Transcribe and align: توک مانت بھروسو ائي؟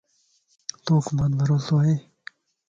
توک 0.85 1.05
مانت 1.15 1.33
بھروسو 1.39 1.75
ائي؟ 1.83 1.95